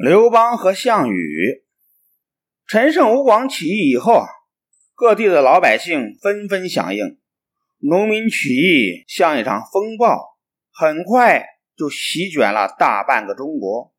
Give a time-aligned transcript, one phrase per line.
[0.00, 1.64] 刘邦和项羽，
[2.68, 4.28] 陈胜吴广起义以后啊，
[4.94, 7.18] 各地的老百姓纷纷响应，
[7.78, 10.38] 农民起义像一场风暴，
[10.70, 11.44] 很快
[11.76, 13.92] 就席卷了大半个中国。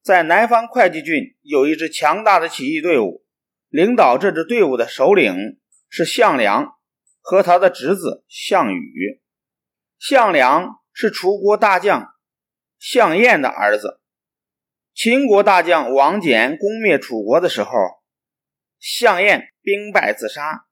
[0.00, 3.24] 在南方会稽郡有一支强大的起义队伍，
[3.68, 5.58] 领导这支队伍的首领
[5.88, 6.76] 是项梁
[7.20, 9.20] 和他的侄子项羽。
[9.98, 12.14] 项梁是楚国大将
[12.78, 14.00] 项燕的儿子。
[14.96, 17.70] 秦国大将王翦攻灭楚国的时候，
[18.78, 20.64] 项燕兵败自杀。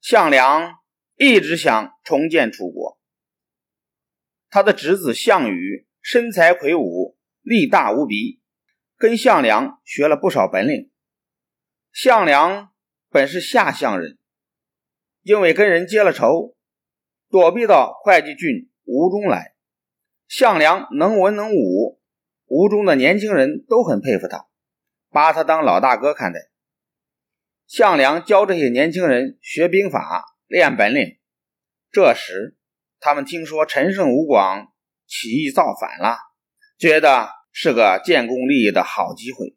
[0.00, 0.80] 项梁
[1.14, 2.98] 一直想重建楚国。
[4.50, 8.42] 他的侄子项羽身材魁梧，力大无比，
[8.96, 10.90] 跟项梁学了不少本领。
[11.92, 12.72] 项梁
[13.10, 14.18] 本是下乡人，
[15.22, 16.56] 因为跟人结了仇，
[17.30, 19.54] 躲避到会稽郡吴中来。
[20.26, 22.01] 项梁能文能武。
[22.54, 24.46] 吴中的年轻人都很佩服他，
[25.08, 26.38] 把他当老大哥看待。
[27.66, 31.16] 项梁教这些年轻人学兵法、练本领。
[31.90, 32.58] 这时，
[33.00, 34.70] 他们听说陈胜吴广
[35.06, 36.18] 起义造反了，
[36.76, 39.56] 觉得是个建功立业的好机会，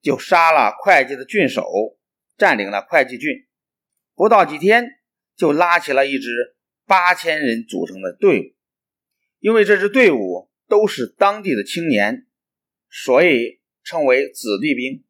[0.00, 1.66] 就杀了会稽的郡守，
[2.38, 3.46] 占领了会稽郡。
[4.14, 4.86] 不到几天，
[5.36, 6.56] 就拉起了一支
[6.86, 8.44] 八千人组成的队伍，
[9.38, 10.35] 因为这支队伍。
[10.68, 12.26] 都是当地的青年，
[12.90, 15.04] 所以称为子弟兵。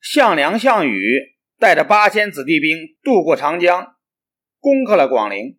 [0.00, 3.96] 项梁、项羽带着八千子弟兵渡过长江，
[4.60, 5.58] 攻克了广陵，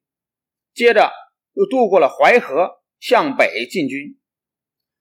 [0.73, 1.11] 接着
[1.53, 4.17] 又渡过了淮河，向北进军。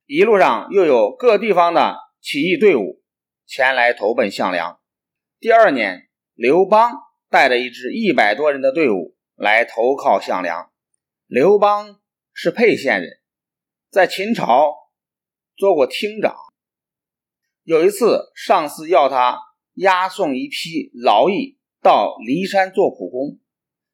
[0.06, 3.02] 一路上又有各地方的起义队伍
[3.46, 4.80] 前来投奔项梁。
[5.38, 6.92] 第二年，刘邦
[7.30, 10.72] 带着一支一百多人的队伍来投靠项梁。
[11.26, 12.00] 刘邦
[12.32, 13.17] 是沛县人。
[13.90, 14.74] 在秦朝
[15.56, 16.36] 做过厅长。
[17.62, 19.38] 有一次，上司要他
[19.74, 23.38] 押送一批劳役到骊山做苦工，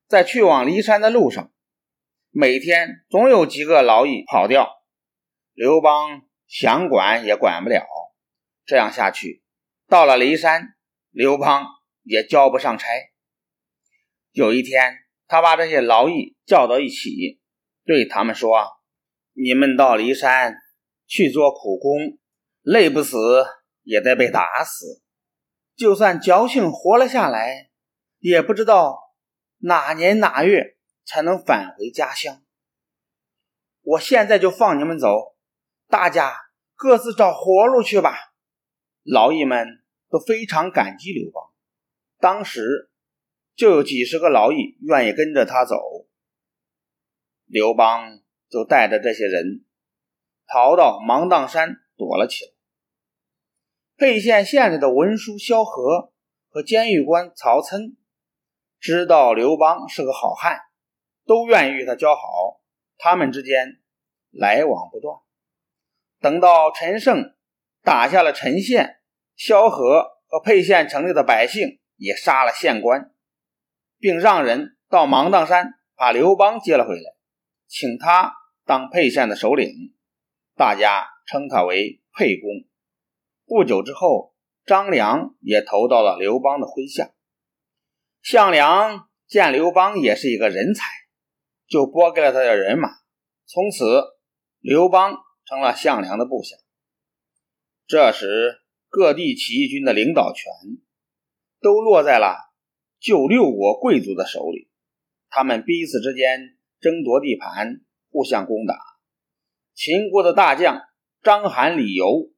[0.09, 1.53] 在去往骊山的路上，
[2.31, 4.69] 每天总有几个劳役跑掉。
[5.53, 7.87] 刘邦想管也管不了，
[8.65, 9.45] 这样下去，
[9.87, 10.75] 到了骊山，
[11.11, 11.67] 刘邦
[12.03, 12.89] 也交不上差。
[14.33, 17.41] 有一天，他把这些劳役叫到一起，
[17.85, 18.83] 对他们说。
[19.37, 20.57] 你们到骊山
[21.07, 22.19] 去做苦工，
[22.63, 23.17] 累不死
[23.83, 25.03] 也得被打死。
[25.75, 27.71] 就算侥幸活了下来，
[28.21, 28.97] 也不知道
[29.59, 32.45] 哪年哪月才能返回家乡。
[33.83, 35.37] 我现在就放你们走，
[35.89, 36.33] 大家
[36.77, 38.17] 各自找活路去吧。
[39.03, 39.67] 劳役们
[40.09, 41.53] 都非常感激刘邦，
[42.19, 42.89] 当时
[43.57, 45.77] 就有几十个劳役愿意跟着他走。
[47.47, 48.21] 刘邦。
[48.49, 49.65] 就带着这些人
[50.47, 52.51] 逃到芒砀山躲了起来。
[53.97, 56.13] 沛县县里的文书萧何
[56.49, 57.97] 和监狱官曹参
[58.81, 60.59] 知道刘邦是个好汉，
[61.25, 62.61] 都愿意与他交好，
[62.99, 63.81] 他们之间
[64.31, 65.19] 来往不断。
[66.21, 67.35] 等到陈胜
[67.83, 69.01] 打下了陈县，
[69.37, 73.13] 萧何和沛县城里的百姓也杀了县官，
[73.99, 77.14] 并让人到芒砀山把刘邦接了回来，
[77.77, 78.35] 请他。
[78.65, 79.69] 当沛县的首领，
[80.55, 82.49] 大家称他为沛公。
[83.45, 87.13] 不久之后，张良也投到了刘邦的麾下。
[88.23, 90.87] 项梁见刘邦也是一个人才，
[91.67, 92.89] 就拨给了他的人马。
[93.45, 93.85] 从此，
[94.61, 96.57] 刘邦成了项梁的部下。
[97.87, 100.45] 这时，各地起义军的领导权
[101.61, 102.37] 都落在了
[102.99, 104.71] 旧六国贵族的手里，
[105.29, 107.81] 他们彼此之间争夺地盘。
[108.17, 108.79] 互相攻打，
[109.75, 110.81] 秦国的大将
[111.21, 112.31] 章邯、李由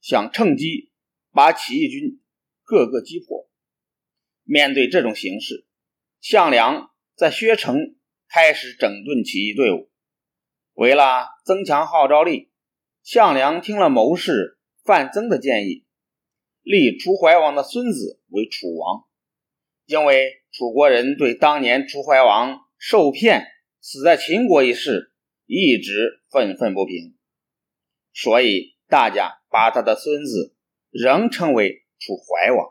[0.00, 0.90] 想趁机
[1.30, 2.20] 把起义军
[2.64, 3.48] 各个击破。
[4.42, 5.64] 面对这种形势，
[6.20, 7.94] 项梁在薛城
[8.28, 9.92] 开始整顿起义队伍。
[10.72, 12.50] 为了增强号召力，
[13.04, 15.86] 项梁听了谋士范增的建议，
[16.62, 19.04] 立楚怀王的孙子为楚王。
[19.86, 23.51] 因为楚国人对当年楚怀王受骗
[23.82, 25.10] 死在秦国一事。
[25.44, 27.14] 一直愤愤不平，
[28.14, 30.56] 所以大家把他的孙子
[30.88, 32.70] 仍称为楚怀王。